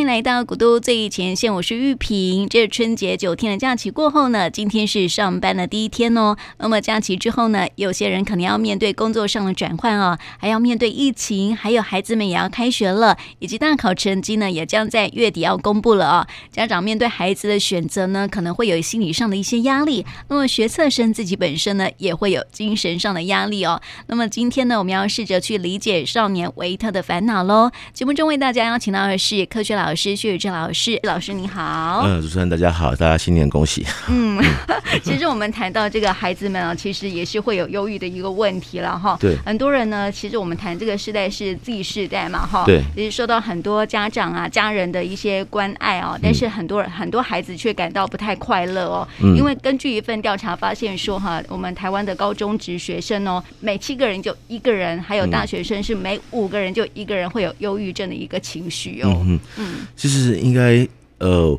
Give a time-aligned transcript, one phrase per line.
[0.00, 2.48] 欢迎来到古都最前线，我是玉萍。
[2.48, 6.38] 这春节九天的假期过后呢，今天是上班的第一天哦。
[6.56, 16.26] 那么假期之后呢，有些人可能要面对工作上的转换哦，还要面对疫情，还有孩子们也要开学了，以及大考成绩呢也将在月底要公布了哦。
[16.50, 20.06] 家长面对孩子的选择呢，可能会有心理上的一些压力。
[20.28, 23.78] 那么学测生自己本身呢，也会有精神上的压力哦。
[24.06, 27.70] 那么今天呢，我们要试着去理解少年维特的烦恼喽。
[27.92, 32.02] 节目中为大家邀请到的是科学老师薛宇正老师，老师你好。
[32.04, 33.84] 嗯，主持人大家好，大家新年恭喜。
[34.08, 34.42] 嗯，
[35.02, 39.16] 其实我们谈到这个孩子们啊，其实也是会有忧郁的一个问题了哈。
[39.20, 42.64] 对，很多人呢，其实我们谈这个世代是 Z 世代嘛哈。
[42.64, 49.06] 对，其实受到很多家长啊、家人的一些关爱啊，但是很多人、嗯、很多孩子却感到不太快乐哦。
[49.22, 49.36] 嗯。
[49.36, 59.22] 因为根据一份调查发现说哈，我们台湾的高中职学生哦，每七个人就一个人，还有大学生是每五个人就一个人会有忧郁症的一个情绪哦。
[59.26, 59.79] 嗯嗯。
[59.96, 60.86] 其实应该
[61.18, 61.58] 呃，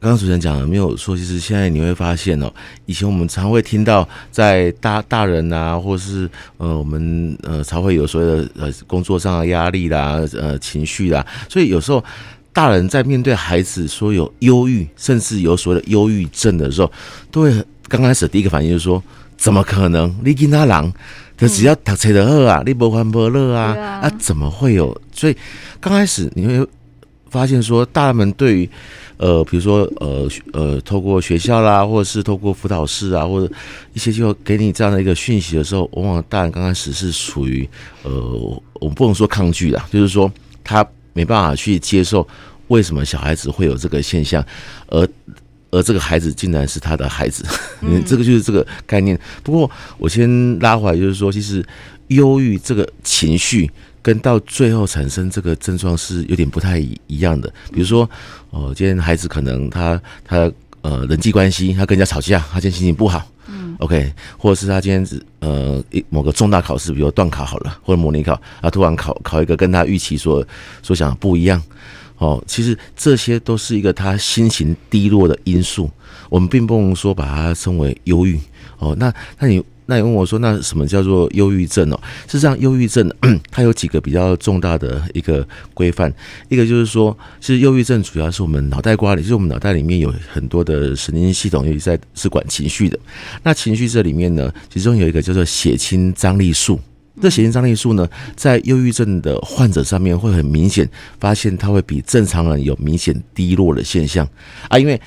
[0.00, 1.16] 刚刚主持人讲的没有说。
[1.16, 2.52] 其实现在你会发现哦，
[2.86, 12.04] 以前我们常会听到在大大人啊，或是呃我们呃才会有所谓的呃工作上的压力啦，呃情绪啦，所以有时候
[12.52, 16.90] 大人在面对孩子说有忧郁，甚至有所谓的忧郁症的时候，
[17.30, 19.02] 都会刚开始第一个反应就是说，
[19.36, 20.14] 怎么可能？
[20.24, 20.92] 你跟他狼，
[21.36, 25.00] 他只要读册的好啊，你不欢不乐啊，啊怎么会有？
[25.12, 25.36] 所以
[25.80, 26.68] 刚开始你会。
[27.30, 28.70] 发现说，大人们对于，
[29.16, 33.52] 呃，比如说，呃，呃，透过学校啦，或者是透过辅导室啊，或者
[33.92, 37.68] 一些就给你这样的一个讯息的时候，往往大人刚开始是属于，
[38.02, 40.32] 呃，我们不能说抗拒啦，就是说
[40.64, 42.26] 他没办法去接受
[42.68, 44.44] 为什么小孩子会有这个现象，
[44.86, 45.08] 而
[45.70, 47.44] 而这个孩子竟然是他的孩子，
[47.82, 49.18] 嗯， 这个就是这个概念。
[49.42, 51.64] 不过我先拉回来，就是说，其实
[52.08, 53.70] 忧郁这个情绪。
[54.02, 58.08] 跟到最后产生这个症状是有点不太一样的，比如说，
[58.50, 60.50] 哦，今天孩子可能他他
[60.82, 65.06] 呃人际关系他跟人家吵架，他今天心情不好，嗯，OK，或者是他今天
[65.40, 70.46] 呃一某个重大考试，比如段考好了，或者模拟考，啊突然考考一个跟他预期所
[70.82, 71.62] 所想的不一样，
[72.18, 75.90] 哦，其实这些都是一个他心情低落的因素，
[76.30, 78.38] 我们并不能说把它称为忧郁，
[78.78, 79.62] 哦，那那你。
[79.90, 81.98] 那你问我说，那什么叫做忧郁症哦？
[82.26, 83.10] 事实上，忧郁症
[83.50, 86.12] 它有几个比较重大的一个规范。
[86.50, 92.98] 一个就是说，其实忧郁症主要是我们脑袋瓜里，就是我们脑袋里面有很多的神经系统，尤其在是管情绪的。
[93.42, 96.78] 那情绪这里面呢，其中有一个叫做血清张力素。
[97.22, 98.06] 这血清张力素呢，
[98.36, 100.86] 在忧郁症的患者上面会很明显
[101.18, 104.28] 发现，它会比正常人有明显低落的现象
[104.68, 105.00] 啊，因为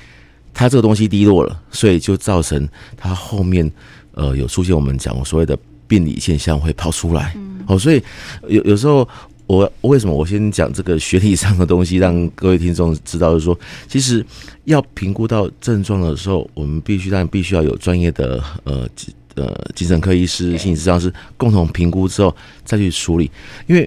[0.52, 3.70] 它这个东西低落了，所以就造成它后面。
[4.14, 7.36] 呃，有出现我们讲所谓的病理现象会跑出来，
[7.66, 8.02] 哦，所以
[8.48, 9.06] 有有时候
[9.46, 13.58] 我为什么我先讲这个学理上的东西，让各位听众知道，就是说，
[13.88, 14.24] 其实
[14.64, 18.88] 要评估到症状的时候，我们必须但必须要有专业的呃
[19.34, 22.34] 呃精神科医师、心理治疗师共同评估之后
[22.64, 23.30] 再去处理，
[23.66, 23.86] 因为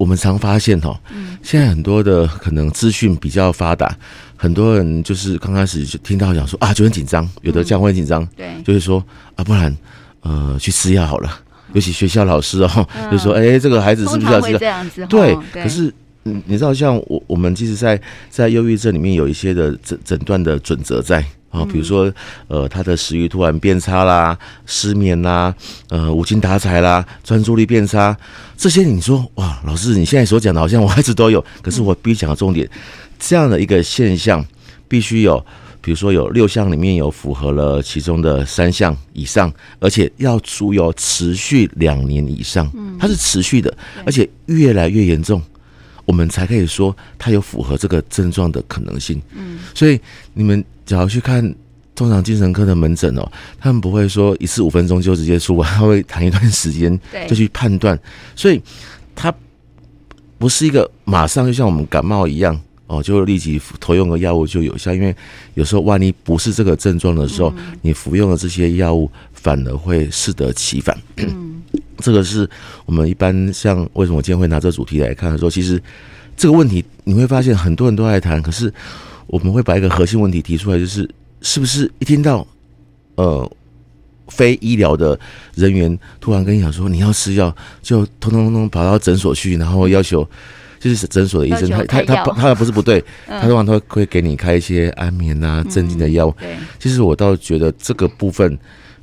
[0.00, 0.98] 我们常发现哦，
[1.42, 3.94] 现在很多的可能资讯比较发达。
[4.34, 9.04] 很多人就是刚开始就听到讲说啊，就很紧张，有的家长会很紧张，对，就是说
[9.36, 9.76] 啊，不然
[10.22, 11.30] 呃去吃药好了。
[11.74, 15.06] 尤其学校老师哦， 就说哎，这个孩子是不是要吃？
[15.06, 15.92] 对，可是
[16.24, 22.12] 嗯，你知道像我我们其实在在忧郁症里面有一些的诊诊断的准则在啊，比如说
[22.46, 25.54] 呃他的食欲突然变差啦，失眠啦，
[25.88, 28.16] 呃无精打采啦，专注力变差，
[28.56, 32.68] 这些你说哇，老师你现在所讲的好像我孩子都有，可是我必须讲个重点。
[33.18, 34.44] 这样的一个现象，
[34.88, 35.44] 必须有，
[35.80, 43.76] 比如说有六项里面有符合了其中的三项以上，而且要足有持续两年以上，它是持续的，
[44.06, 45.42] 而且越来越严重，
[46.10, 49.22] 我们才可以说它有符合这个症状的可能性。
[49.32, 49.96] 嗯，所以
[50.34, 51.40] 你们只要去看
[51.94, 57.96] 通常精神科的门诊哦，他们不会说一次五分钟就直接出来，他会谈一段时间就去判断，
[58.34, 58.60] 所以
[59.14, 59.32] 它
[60.36, 62.60] 不是一个马上就像我们感冒一样。
[62.90, 65.14] 哦，就立即投用个药物就有效，因为
[65.54, 70.98] 有时候万一不是这个症状的时候，你服用了这些药物反而会适得其反。
[71.18, 71.62] 嗯，
[72.02, 72.50] 这个是
[72.84, 75.80] 我们一般像为什么我今天会拿这主题来看的时候，其实
[76.36, 78.74] 这个问题你会发现很多人都在谈，可是
[79.28, 81.08] 我们会把一个核心问题提出来，就是
[81.42, 82.44] 是不是一听到
[83.14, 83.48] 呃
[84.26, 85.16] 非医疗的
[85.54, 90.28] 人员突然跟你讲说你要吃药，就通通通跑到诊所去，然后要求。
[90.80, 96.34] 就是诊所的医生，他他他他他不是不对，他通常他会给你开一些安眠啊、镇静的药。
[96.40, 98.58] 对，其实我倒觉得这个部分，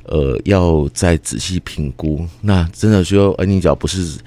[0.06, 2.26] 呃，要再仔细评估。
[2.42, 4.18] 那真的说，呃，你只要不是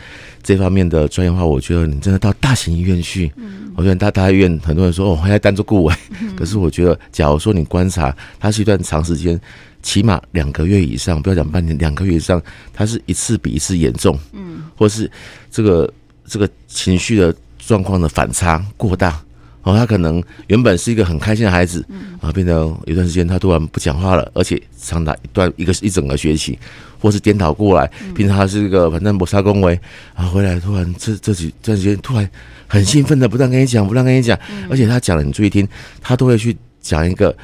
[0.44, 3.32] 这方面的专业化，我觉得你真的到大型医院去。
[3.34, 5.96] 嗯，我觉得大大医院很多人说哦，还要单做顾问。
[6.36, 9.38] 可是我觉得，假如说你观察，它是一段长时间，
[9.82, 12.40] 起码两个月以上，不要讲半年，两个月以上，
[12.72, 14.16] 它是一次比一次严重。
[14.32, 15.10] 嗯，或是
[15.50, 15.92] 这个
[16.30, 19.20] 这个情绪的状况的反差过大。
[19.62, 21.84] 哦，他可能原本是一个很开心的孩子，
[22.18, 26.58] 啊，变成一段时间他突然不讲话了，而且长达一段一个一整个学期，
[26.98, 29.78] 或是颠倒过来，平常他是一个反正不杀恭维，
[30.14, 32.26] 啊，回来突然这这几段时间突然
[32.66, 34.38] 很兴奋的，不断跟你讲，不断跟你讲，
[34.70, 35.68] 而且他讲了你注意听，
[36.00, 37.36] 他都会去讲一个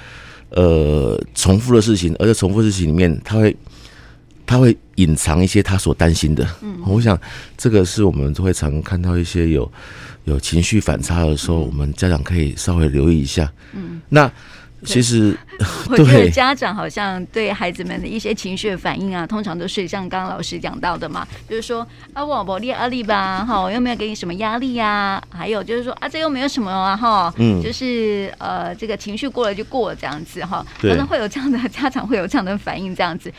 [0.49, 3.55] 呃重复的事情，而且重复的事情里面他会。
[4.47, 7.19] 他会隐藏一些他所担心的，嗯，我想
[7.57, 9.71] 这个是我们都会常看到一些有
[10.25, 14.31] 有情绪反差的时候，我们家长可以稍微留意一下，嗯，那
[14.85, 15.37] 其实
[15.89, 33.33] 我觉得家长好像对孩子们的一些情绪的反应啊，通常都是像刚刚老师讲到的嘛，就是说啊，我不列压力吧，哈，我又没有给你什么压力呀，还有就是说啊，这又没有什么啊，哈，嗯，就是呃，这个情绪过了就过了这样子哈，可能会有这样的家长会有这样的反应这样子。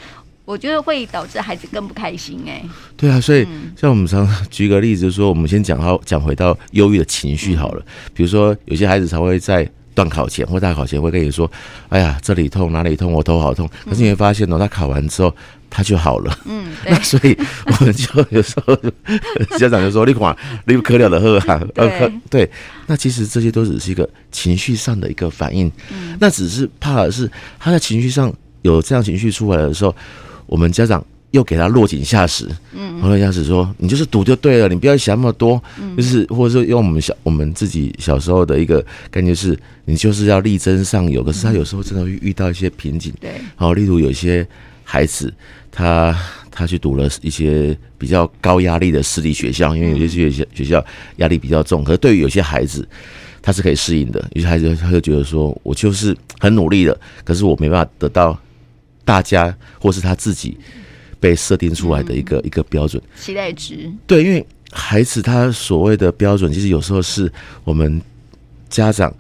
[0.47, 2.63] 我觉得会导致孩子更不开心哎。
[2.95, 3.45] 对啊，所以
[3.75, 7.85] 像我们常举个例子，说我们先讲到讲回到忧郁的情绪好了。
[8.13, 11.51] 比如说有些孩子才会在段考前或大考前会跟你说
[11.89, 15.35] ：“哎呀，这里痛，哪里痛，我头好痛。”可是你会发现哦，他考完之后
[15.69, 16.39] 他就好了。
[16.45, 18.73] 嗯， 那所以我们就有时候
[19.57, 20.33] 家长就说：“你管，
[20.65, 22.51] 你不可了的喝啊。”对对，
[22.85, 25.69] 那其实这些都只是一个情绪上的一个反应。
[25.91, 27.29] 嗯，那只是怕的是
[27.59, 29.93] 他在情绪上有这样情绪出来的时候。
[30.47, 41.23] 我们家长又给他落井下石，嗯，落井下石说：“你就是赌就对了，你不要想那么多。”嗯就是或者说用我们小我们自己小时候的一个感觉是，你就是要力争上游。
[41.23, 43.31] 可是他有时候真的会遇到一些瓶颈，对。
[43.55, 44.47] 好，例如有些
[44.83, 45.33] 孩子，
[45.69, 46.17] 他
[46.49, 50.83] 他去读了一些比较高压力的私立学校，因为有些学校学校
[51.17, 51.83] 压力比较重。
[51.83, 52.87] 可是对于有些孩子，
[53.41, 54.25] 他是可以适应的。
[54.33, 58.39] 有些孩子他就觉得说：“我就是很努力的，可是我没办法得到。”
[59.07, 60.57] 大家或是他自己
[61.17, 67.31] 被设定出来的一个、嗯、一个标准期待值，对，因为孩子他所谓的标准，其实有时候是
[67.63, 68.01] 我们
[68.67, 69.11] 家长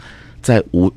[0.41, 0.91] 在无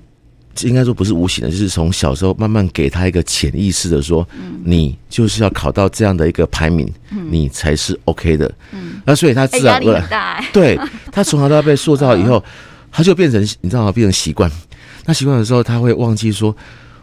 [0.62, 8.52] 应该说不是无形的，就是从小时候慢慢给他一个潜意识的说，嗯、你就是要考到这样的一个排名，嗯、你才是 OK 的。
[8.72, 10.76] 嗯，那所以他自然而然，欸、 对
[11.12, 12.44] 他从小到大被塑造以后，
[12.90, 13.92] 他就变成你知道吗？
[13.92, 14.50] 变成习惯。
[15.06, 16.54] 那习惯的时候，他会忘记说，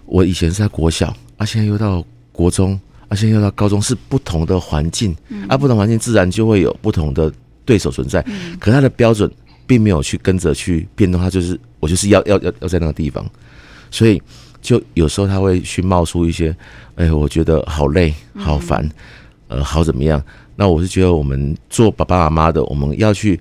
[0.05, 1.15] 我以前是在国小。
[1.37, 5.15] 啊，现在又到国中，啊，现在又到高中，是不同的环境，
[5.47, 7.31] 啊，不同环境自然就会有不同的
[7.63, 8.25] 对手存在。
[8.59, 9.31] 可他的标准
[9.65, 13.25] 并没有去跟着去变动，他就是我就是要要要要在那个地方，
[13.91, 14.21] 所以
[14.61, 16.55] 就有时候他会去冒出一些，
[16.95, 18.89] 哎，我觉得好累、好烦，
[19.47, 20.21] 呃，好怎么样？
[20.55, 23.39] 那我是觉得我们做爸爸妈妈的，我们要去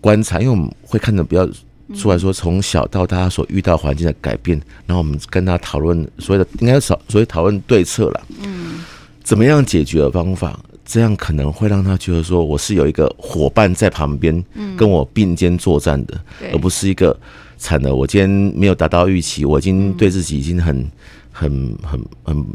[0.00, 1.48] 观察，因为我们会看的比较。
[1.94, 8.26] 出来说，从小到大所遇到环境的改变，然后我们跟他讨论所谓的应该少所谓讨论对策了。
[8.42, 8.80] 嗯，
[9.22, 10.58] 怎么样解决的方法？
[10.84, 14.44] 这样可能会让他觉得说，我是有一个伙伴在旁边，
[14.76, 16.16] 跟我并肩作战的，
[16.52, 17.18] 而不是一个
[17.56, 17.92] 惨的。
[17.92, 20.88] 我今天没有达到预期，我已经对自己已经很
[21.32, 22.46] 很很很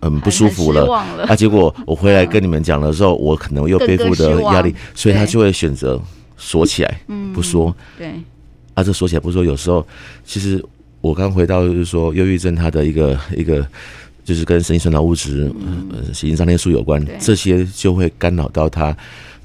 [0.00, 0.92] 很不舒服了。
[1.28, 6.00] 啊，结果我回来跟你们讲的时候，我可能又背负的压力，所以他就会选择
[6.36, 7.00] 锁起来，
[7.32, 7.72] 不说。
[7.96, 8.10] 对。
[8.76, 9.84] 啊，这说起来不是说，有时候
[10.22, 10.62] 其实
[11.00, 13.66] 我刚回到就是说，忧郁症它的一个一个
[14.22, 15.50] 就是跟神经传导物质、
[15.90, 18.94] 呃神经张天数有关，这些就会干扰到他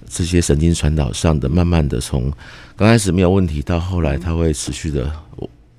[0.09, 2.29] 这些神经传导上的，慢慢的从
[2.75, 5.09] 刚开始没有问题，到后来它会持续的。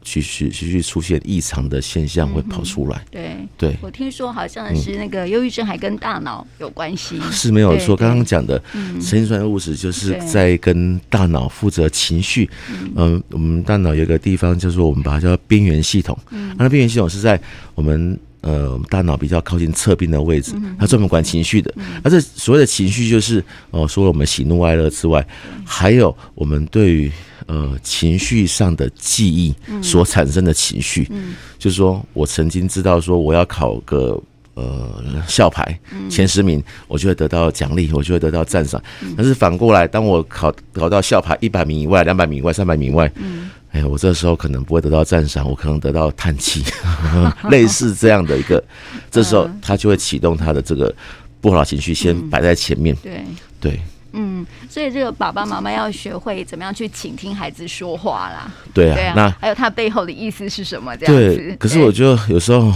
[0.02, 7.97] 继续继续出现异常的现象会跑出来，对、嗯、对，对我听说好像是那个忧郁症还跟大脑有关系，嗯、 是没有说。
[7.97, 8.61] 刚刚讲的
[9.00, 12.50] 神经传导物质就是在跟大脑负责情绪，
[12.97, 17.40] 嗯、呃，我们大脑有一个地方就是我们把它叫边缘系统，嗯，那边缘系统是在
[17.75, 23.38] 我们呃大脑比较靠近侧边的位置，它专门管情绪的，而这所谓的情绪就是
[23.71, 25.25] 哦、呃，除了我们喜怒哀乐之外，
[25.64, 27.11] 还有我们对于。
[27.47, 34.21] 呃，情绪上的记忆所产生的情绪，嗯，就是说我曾经知道说我要考个
[34.55, 38.83] 呃校牌前十名，我就会得到奖励，我就会得到赞赏。
[39.17, 46.63] 但是反过来，当我考考到校牌一百名以外、两百名以外、三百名以外，嗯，哎，我这时候可能不会得到赞赏，我可能得到叹气，
[47.51, 48.63] 类似这样的一个，
[49.11, 50.95] 这时候他就会启动他的这个
[51.41, 53.25] 不好的情绪，先摆在前面，对。
[53.61, 53.81] 对。
[54.12, 58.52] 嗯，所以这个爸爸妈妈要学会怎么样去倾听孩子说话啦。
[58.75, 60.97] 对啊，对啊，那还有他背后的意思是什么？
[60.97, 61.37] 这样子。
[61.37, 62.73] 对，可是我觉得有时候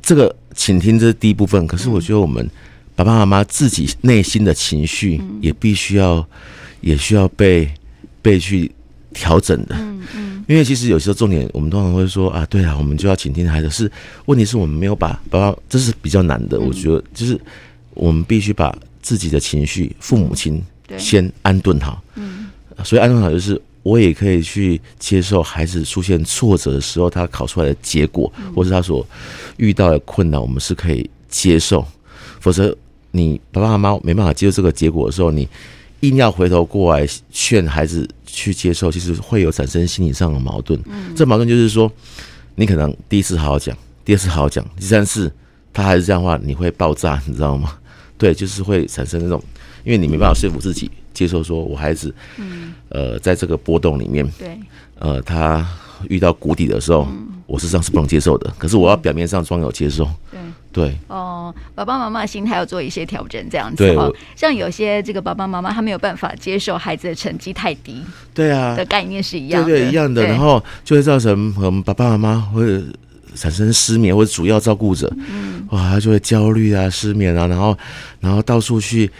[0.00, 2.48] 这个倾听这是第一部分，可是我觉得我们
[2.94, 6.26] 爸爸妈妈自己内心的情绪也必须要，
[6.80, 7.68] 也需要被
[8.22, 8.70] 被去
[9.12, 9.74] 调整的。
[9.78, 13.68] 嗯嗯，因为其实有时候重点，我们通常会说啊，对啊，我们就要倾听孩子。
[13.68, 13.90] 是
[14.26, 16.58] 问题是我们没有把爸爸，这是比较难的。
[16.58, 17.38] 我觉得就是
[17.94, 18.74] 我们必须把
[19.08, 20.62] 自己的情绪，父母亲
[20.98, 22.02] 先安顿好。
[22.16, 22.48] 嗯，
[22.84, 23.58] 所以安顿好就是。
[23.84, 29.06] 我也可以去接受孩子出现挫折的时候，他考出来的结果，或是他所
[29.56, 31.82] 遇到的困难，我们是可以接受。
[32.38, 32.76] 否则，
[33.12, 35.48] 你爸爸妈妈没办法接受这个结果的时候，你
[36.00, 40.78] 硬要回头过来劝孩子去接受，其实会有产生心理上的矛盾。
[41.16, 41.90] 这矛盾就是说，
[42.56, 43.74] 你可能第一次好好讲，
[44.04, 45.32] 第二次好好讲，第三次
[45.72, 47.78] 他还是这样的话，你会爆炸，你知道吗？
[48.18, 49.42] 对，就是会产生那种，
[49.84, 50.90] 因为你没办法说服自己。
[51.14, 54.56] 接受说，我孩子，嗯，呃，在这个波动里面，对，
[55.00, 55.66] 呃，他
[56.08, 57.08] 遇到谷底的时候，
[57.44, 58.48] 我实际上是不能接受的。
[58.56, 60.96] 可是我要表面上装有接受，对对。
[61.08, 63.78] 哦，爸爸妈妈心态要做一些调整，这样子。
[63.78, 63.96] 对，
[64.36, 68.00] 像有些这个爸爸妈妈他没有办法接受孩子的成绩太低，
[68.32, 70.24] 对啊，的概念是一样，对对，一样的。
[70.24, 72.80] 然后就会造成我们爸爸妈妈会
[73.34, 77.76] 产生失眠，或者主要照顾者，嗯，哇，他就会焦虑啊，失眠啊，然后
[78.20, 79.10] 然后到处去。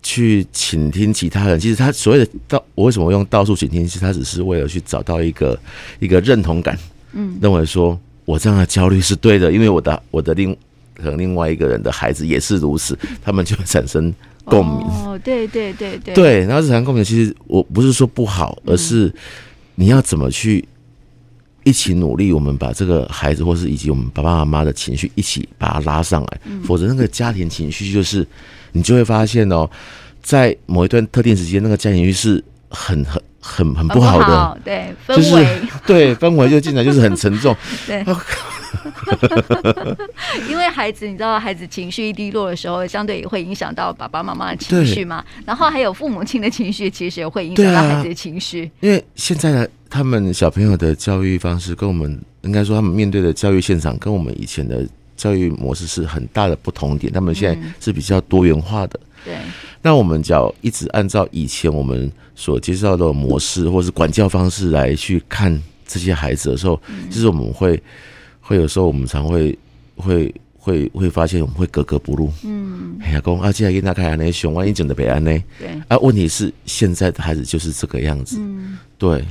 [0.00, 3.84] 去倾听其他人，其实他所谓的到，我为什么用到处倾听？
[3.84, 5.58] 其实他只是为了去找到一个
[5.98, 6.78] 一个认同感，
[7.12, 10.56] 嗯，认为说我这样的焦虑是对的，因为我的我的另
[10.94, 14.86] 可能另外一个人的孩子也是如此， 他们就会产生共鸣。
[14.86, 19.12] 哦，对对对对，对，然后产生共鸣，其实我不是说不好，而是
[19.74, 20.64] 你要怎么去
[21.68, 28.26] 一起努力，我们把这个孩子，或是以及我们爸爸妈妈的情绪一起把它拉上来，否则那个家庭情绪就是。
[28.72, 29.68] 你就会发现哦，
[30.22, 35.34] 在某一段特定时间，那个家庭情绪是很很很很不好的，好对，就是
[35.86, 37.54] 对氛围就进来就是很沉重，
[37.86, 38.04] 对。
[40.48, 45.24] 因为孩子，你知道，孩子情绪一低落的时候，相对也会影响到爸爸妈妈的情绪嘛。
[45.46, 48.70] 然后还有父母亲的情绪，其实也会影响到孩子的情绪。
[48.80, 54.86] 因为现在的他们小朋友的教育方式，跟我们应该说，他们面对的教育现场，跟我们以前的。
[55.16, 59.00] 教育模式是很大的不同点，他们现在是比较多元化的。
[59.24, 59.36] 对，
[59.82, 67.82] 那我们只要一直按照以前我们所接受的模式，或是管教方式来去看这些孩子的时候，其实我们会
[68.40, 69.58] 会有时候我们常会
[69.96, 72.32] 会会会发现我们会格格不入。
[72.44, 75.30] 嗯，哎呀，公啊，接下来跟大家看那熊，万一整的北安呢？
[75.58, 78.38] 对啊，问题是现在的孩子就是这个样子。
[78.40, 79.24] 嗯，对。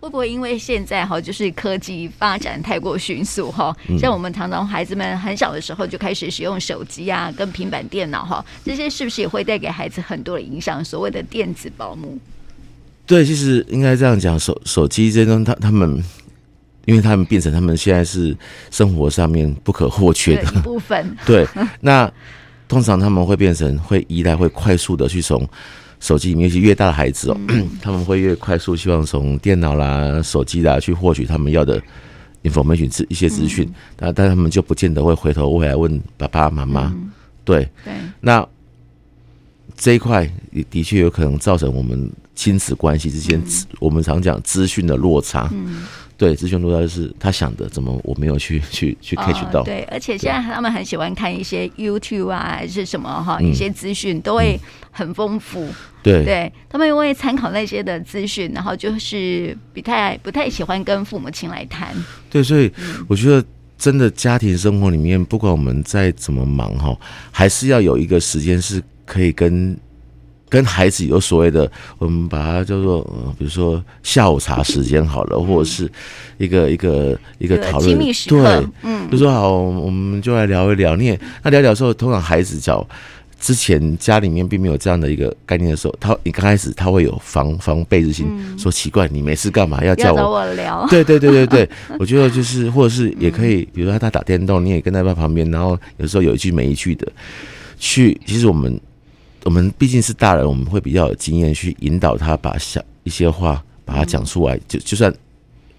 [0.00, 3.74] 会不会因为现在哈，就是科技发展太过迅速哈？
[3.98, 10.84] 像我们常常孩子们很小的时候就开始使用手机啊，跟平板电脑哈，这些是不是也会带给孩子很多的影响？
[10.84, 12.18] 所谓的电子保姆？
[13.06, 16.02] 对，其实应该这样讲，手手机这种他他们，
[16.86, 18.36] 因为他们变成他们现在是
[18.70, 21.16] 生活上面不可或缺的一部分。
[21.26, 21.46] 对，
[21.80, 22.10] 那
[22.66, 25.46] 通常他们会变成会依赖，会快速的去从。
[26.04, 31.82] 手机里面，尤其越大的孩子哦，嗯、 他们会越快速希望从电脑啦、手机啦去获取他们要的
[32.42, 33.66] information 一些资讯，
[33.98, 36.92] 那、嗯、但他们就不见得会回头未来问爸爸妈妈。
[36.94, 37.10] 嗯、
[37.42, 38.46] 对，对，那
[39.74, 45.48] 这一块也的确有可能造成我们亲子关系之间，嗯、我们常讲资讯的落差。
[45.52, 49.62] 嗯对，资讯落差就是他想的，怎么我没有去 去去 catch 到？
[49.62, 54.58] 哦，对，而且现在他们很喜欢看一些 YouTube 啊，还是什么哈，一些资讯都会
[54.90, 55.64] 很丰富。
[55.64, 61.94] 嗯、对，对他们会参考那些的资讯，然后就是不太不太喜欢跟父母亲来谈。
[62.30, 62.72] 对，所以
[63.08, 63.44] 我觉得
[63.76, 66.96] 真的家庭生活里面，不管我们再怎么忙哈，
[67.32, 69.76] 还是要有一个时间是可以跟。
[70.54, 71.68] 跟孩子有所谓的，
[71.98, 75.90] 我们把它叫做，呃，比如说下午茶时间好了，或者是
[76.38, 80.94] 一个一个一个讨论，对，嗯，就说好，我们就来聊一聊。
[80.94, 82.80] 你也那聊聊的时候，通常孩子讲
[83.40, 88.24] 之前家里面并没有这样的一个概念的时候，他你刚开始他会有防防备之心，
[88.56, 90.86] 说奇怪，你没事干嘛要叫我聊？
[90.88, 91.68] 对对对对对，
[91.98, 97.10] 我觉得就是或者是也可以，比如说他打电动，你也跟在他旁边，然后有时候有一句没一句的
[97.76, 98.80] 去，其实我们。
[99.44, 104.58] 我们毕竟是大人，我们会比较有经验去引导他把小一些话把它讲出来。
[104.66, 105.14] 就就算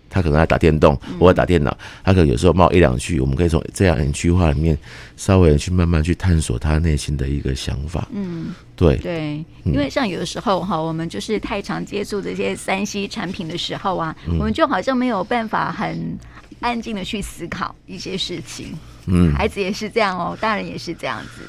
[0.10, 4.77] 他可能在打电动或者打电脑，他可能有时候冒一两句，我们可以从这样一句话里面
[5.17, 8.07] 稍微去慢慢去探索他内心的一个想法。
[8.13, 16.17] 嗯，对对，因为像有的时候哈，我们就是太常接触这些三 C 产品的时候啊，我们就好像没有办法很
[16.60, 18.74] 安静的去思考一些事情。
[19.07, 21.41] 嗯，孩子也是这样哦，大人也是这样子。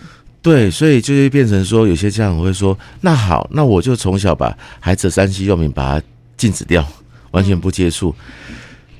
[0.46, 6.86] 对，所以就会变成说，有些家长会说：“那好，那我就从小把孩子的三 C 用品把它禁止掉，
[7.32, 8.14] 完全不接触。”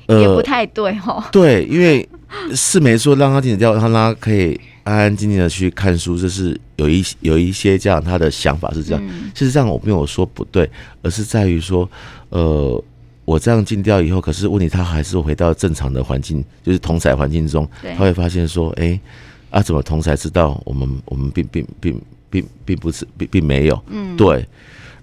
[0.07, 1.23] 呃，也不太对哦。
[1.31, 2.05] 对，因为
[2.53, 9.01] 是没错，让他禁止掉，让他可以安安静静的去看书，这是有一有一些家长他的想法是这样。
[9.07, 10.69] 嗯、事实上，我没有说不对，
[11.01, 11.89] 而是在于说，
[12.27, 12.83] 呃，
[13.23, 18.99] 我这样禁掉以后，可是问题他还是回到正常的环境，就是同彩环境中，对他会发现说，哎、欸，
[19.49, 24.47] 啊，怎么同才知道我们我们并并并并并不是并并没有，嗯，对，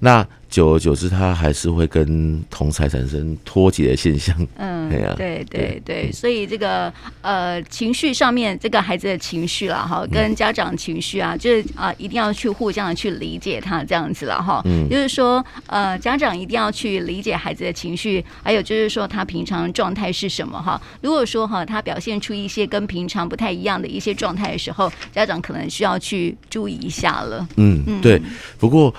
[0.01, 0.27] 那。
[0.55, 4.33] 久而久之，他还是会跟同才产生脱节的现象。
[4.57, 6.93] 嗯， 对啊，对对对，所以这个
[7.23, 14.63] 呃情绪上面，这个孩子的情绪啦，哈，跟家长情绪啊，就是啊、呃，一定要去互相的去理解他这样子了哈。
[14.67, 20.81] 嗯，就是说呃，家长一定要去理解孩子的情绪，还有就是说他平常状态是什么哈。
[21.03, 27.45] 如果说哈他表现出一些跟平常不太一样的一些状态的时候，家长可能需要去注意一下了。
[27.57, 28.23] 嗯嗯，对。
[28.57, 28.95] 不过。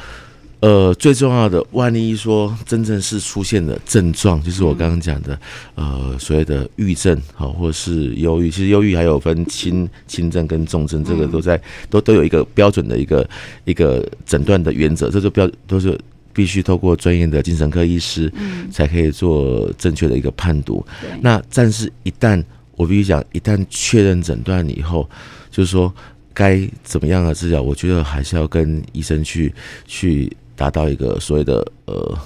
[0.66, 5.40] 呃，最重要的，万一说真正是出现的症状，就是我刚刚讲的，
[5.76, 8.50] 呃，所谓的郁症，好，或是忧郁。
[8.50, 13.30] 其实忧郁还有分轻轻症跟重症，这个都在都都有一个标准的一个
[13.66, 15.96] 一个诊断的原则，这就标都是
[16.34, 18.34] 必须透过专业的精神科医师，
[18.72, 20.84] 才可以做正确的一个判读。
[21.22, 22.44] 那但是，一旦
[22.76, 25.08] 我必须讲，一旦确认诊断以后，
[25.52, 25.94] 就是说
[26.34, 29.54] 该怎么样的治疗，我觉得还是要跟医生去
[29.86, 30.36] 去。
[30.56, 32.18] 达到一个所谓的呃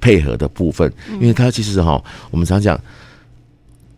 [0.00, 2.78] 配合的部分，因为它其实哈，我们常讲，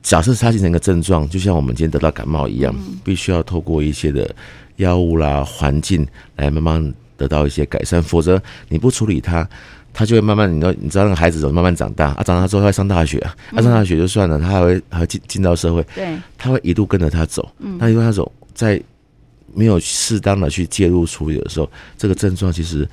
[0.02, 2.74] 假设它形成一个症状，就像我们今天得到感冒一样，
[3.04, 4.34] 必须要透过一些的
[4.76, 9.48] 药物啦、环境来慢慢得到一些改善，否则你不处理它，
[9.92, 12.22] 他就会慢慢，你知道，你知道那个孩子怎么慢慢长大啊？
[12.24, 18.82] 长大之后他会上大学啊，啊，上大学就算了，他还会还会进进到社会，对，他会一路跟着他走，那因为他走在
[19.54, 22.88] 没有适当的去介入处理的时候，这个症状其实。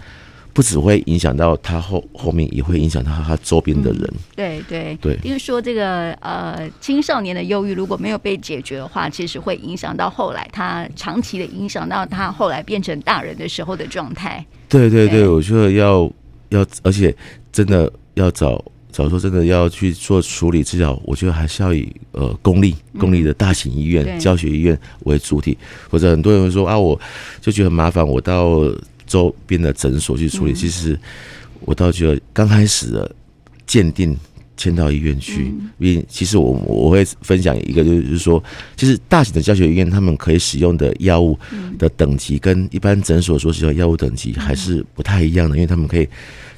[0.51, 4.01] 不只会影响到他后后面，也会影响到他周边的人。
[4.01, 14.45] 嗯、对对对，因为说这个呃青少年的忧郁如果没有被解决的话，其实会影响到后来他长期的影响到他后来变成大人的时候的状态。
[14.67, 16.11] 对对对，对我觉得要
[16.49, 17.15] 要，而且
[17.51, 25.57] 真的要找找说真的要去做处理治疗，我觉得还是要以呃公立公立的大型医院、嗯、教学医院为主体，
[25.89, 26.99] 或者很多人会说啊，我
[27.39, 28.61] 就觉得很麻烦，我到。
[29.09, 30.97] 周边的诊所去处理，其实
[31.59, 33.13] 我倒觉得刚开始的
[33.67, 34.15] 鉴定
[34.55, 38.41] 迁到医院去，因为其实我我会分享一个，就是说，
[38.77, 41.37] 其实大型的教学医院他们可以使用的药物
[41.77, 46.07] 的等级，跟一般诊所所使用的药物等级还是不太一样的，因为他们可以。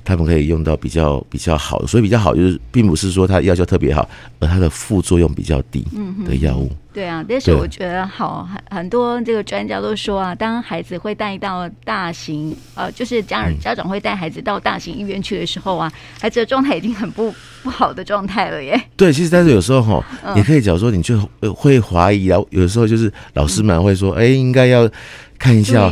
[0.03, 4.07] 他们可以用到比较比较好的，所以比较好就是，并不是说它药效特别好，
[4.39, 5.85] 而它的副作用比较低
[6.25, 6.71] 的药物。
[6.93, 17.33] 对啊，但是我觉得好很很多这个专家都说啊，当孩子会带到大型呃，就是家长家长会带孩子到大型医院去的时候啊，孩子的状态已经很不
[17.63, 18.77] 不好的状态了耶。
[18.97, 21.17] 对，其实但是有时候哈，也可以假如说你就
[21.55, 24.89] 会怀疑啊，有的时候就是老师们会说，哎，应该要
[25.39, 25.85] 看一下，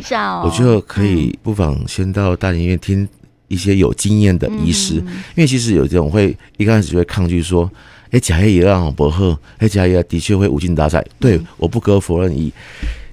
[0.43, 3.08] 我觉得可以不妨先到大型医院听。
[3.50, 5.04] 一些有经验的医师，因
[5.38, 7.70] 为其实有这种会一开始就会抗拒说，
[8.12, 11.06] 哎，假药也让不喝，哎，假药的确会无精打采。
[11.20, 12.54] 对，我不可否认，以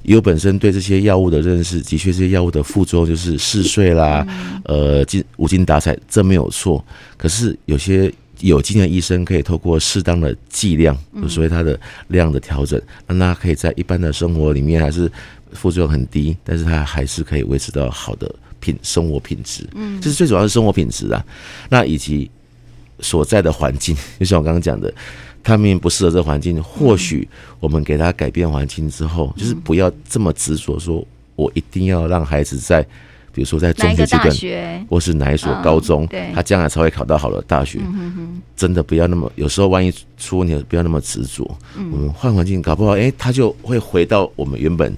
[0.03, 4.25] 以我本身对这些药物的认识，的确这些药物的副作用就是嗜睡啦，
[4.65, 6.85] 呃，精无精打采，这没有错。
[7.17, 10.97] 可是有些有经验的医生可以透过适当的剂量，
[11.29, 15.11] 所以它的量的调整，让他可以在一般的生活里面还是
[15.53, 18.33] 副作用很低，但是他还是可以维持到好的。
[18.67, 21.25] 品生活品质，嗯，这是最主要是生活品质啊。
[21.69, 22.29] 那以及
[22.99, 24.93] 所在的环境， 就像我刚刚讲的，
[25.45, 27.29] 他明明不适合这个环境，或许
[27.61, 32.83] 我们给他改变环境之后，就是不要这么执着，说我一定要让孩子在，
[33.33, 37.81] 比如说在中学阶段，或是哪一所高中，对，他将来才会考到好的大学。
[38.57, 41.49] 真的不要那么，有时候万一出问题，不要那么执着。
[41.93, 44.93] 我们换环境，搞不好，哎，他就会回到我们原本。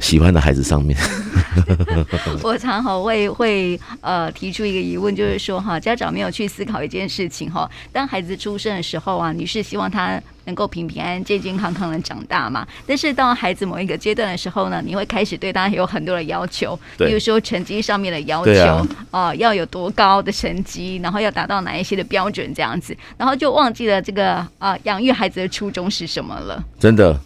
[0.00, 0.96] 喜欢的孩子上面，
[2.42, 12.66] 我常好会会呃提出一个疑问，就是说哈，家长没有去思考一件事情哈，当孩子出生的时候啊，你是希望他能够平平安安、健健康康的长大嘛？
[12.86, 26.62] 但是到孩子某一个阶段的时候呢，你会开始对他有很多的要求，比如说成绩上面的要求啊，要有多高的成绩，然后要达到哪一些的标准这样子，然后就忘记了这个啊养育孩子的初衷是什么了。
[26.78, 27.18] 真的。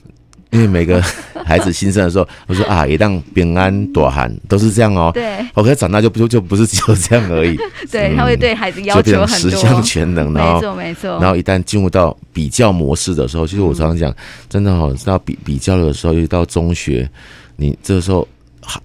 [0.50, 1.00] 因为每个
[1.46, 5.10] 孩子新生的时候，我说啊，一旦平安躲寒都是这样哦。
[5.14, 7.56] 对，OK，长大就不就不是只有这样而已。
[7.90, 10.30] 对，他会对孩子要求很多，十项全能。
[10.30, 11.18] 没错，没错。
[11.20, 14.14] 然后一旦进入到比较模式的时候，其实我常常讲，
[14.48, 17.08] 真的哦，到比比较的时候，又到中学，
[17.56, 18.26] 你这个时候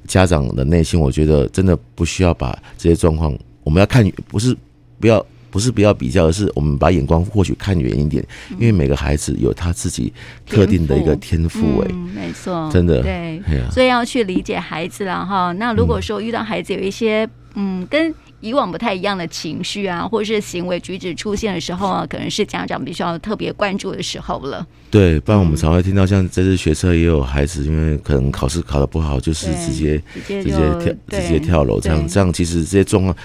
[0.07, 4.55] 家长的内心，我觉得真的不需要把这些状况，我们要看，不是
[4.99, 5.25] 不要。
[5.55, 8.21] 不是不要比较，而是我们把眼光或许看远一点，
[8.59, 10.11] 因为每个孩子有他自己
[10.45, 13.41] 特定的一个天赋，哎，没错，真的，对，
[13.71, 15.53] 所以要去理解孩子了哈。
[15.53, 24.67] 那如果说遇到孩子有一些嗯跟以往不太一样的情绪啊，或者是行为举止出现的时候啊，可能是家长必须要特别关注的时候了。
[24.91, 33.15] 对，不然我们常会听到，像这次学车也有孩子，因为可能考试考得不好，就是直接直接直接跳直接跳楼，这样这样，其实这些状况。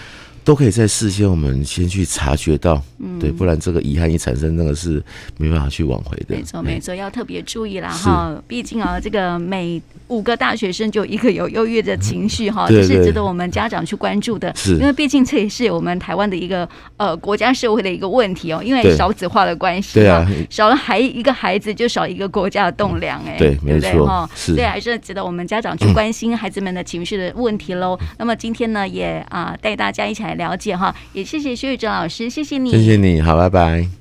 [0.50, 5.00] 都可以在事先，我们先去察觉到，嗯，对，不然这个遗憾一产生，那个是
[5.38, 6.34] 没办法去挽回的。
[6.34, 8.36] 没错，没错，要特别注意啦哈。
[8.48, 14.52] 毕竟啊，这个每五个大学生就一个有忧郁的情绪哈， 这是值得我们家长去关注的。
[14.56, 18.60] 是，因为毕竟这也是我们台湾的一个呃国家社会的一个问题哦。
[18.60, 23.36] 因为少子化的关系，对啊，少了孩一个孩子，就少一个国家的栋梁哎。
[23.38, 24.28] 对，没错哈。
[24.34, 27.96] 是，所以还是值得我们家长去关心孩子们的情绪的问题喽。
[28.18, 30.39] 那么今天呢，也啊带大家一起来。
[30.40, 33.99] 了解哈，也谢谢薛宇哲老师，谢谢你，谢谢你好，拜拜。